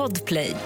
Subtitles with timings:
[0.00, 0.56] Podplay.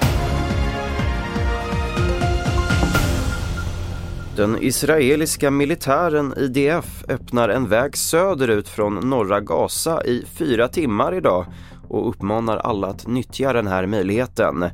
[4.37, 11.47] Den israeliska militären IDF öppnar en väg söderut från norra Gaza i fyra timmar idag
[11.89, 14.65] och uppmanar alla att nyttja den här möjligheten.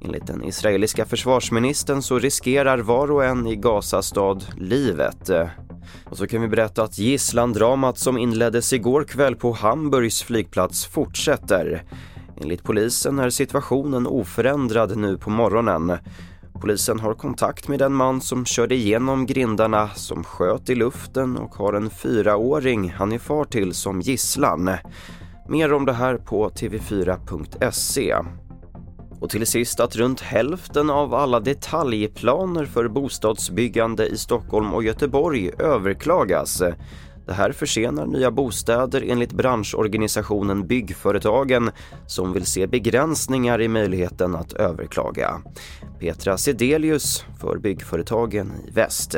[0.00, 5.30] Enligt den israeliska försvarsministern så riskerar var och en i Gaza stad livet.
[6.04, 11.84] Och så kan vi berätta att gisslandramat som inleddes igår kväll på Hamburgs flygplats fortsätter.
[12.40, 15.98] Enligt polisen är situationen oförändrad nu på morgonen.
[16.60, 21.54] Polisen har kontakt med den man som körde igenom grindarna, som sköt i luften och
[21.54, 24.70] har en fyraåring han är far till som gisslan.
[25.48, 28.16] Mer om det här på tv4.se.
[29.20, 35.50] Och till sist att runt hälften av alla detaljplaner för bostadsbyggande i Stockholm och Göteborg
[35.58, 36.62] överklagas.
[37.28, 41.70] Det här försenar nya bostäder enligt branschorganisationen Byggföretagen
[42.06, 45.42] som vill se begränsningar i möjligheten att överklaga.
[46.00, 49.16] Petra Sedelius för Byggföretagen i Väst.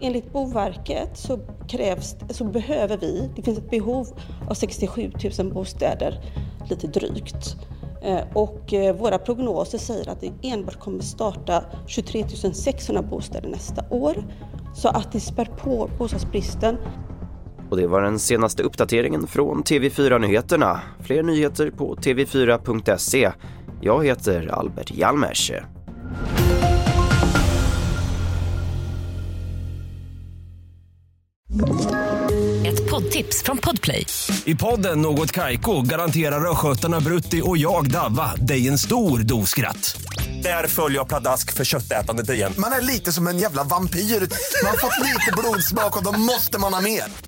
[0.00, 4.06] Enligt Boverket så, krävs, så behöver vi, det finns ett behov
[4.50, 6.20] av 67 000 bostäder,
[6.70, 7.56] lite drygt.
[8.02, 13.84] Eh, och eh, våra prognoser säger att det enbart kommer starta 23 600 bostäder nästa
[13.90, 14.24] år.
[14.74, 16.76] Så att det spär på bostadsbristen.
[17.70, 20.80] Och det var den senaste uppdateringen från TV4 Nyheterna.
[21.02, 23.32] Fler nyheter på tv4.se.
[23.80, 25.52] Jag heter Albert Hjalmers.
[32.66, 34.06] Ett poddtips från Podplay.
[34.44, 40.00] I podden Något Kaiko garanterar östgötarna Brutti och jag, Davva, dig en stor dos skratt.
[40.42, 42.52] Där följer jag pladask för köttätandet igen.
[42.58, 44.00] Man är lite som en jävla vampyr.
[44.00, 47.27] Man har fått lite blodsmak och då måste man ha mer.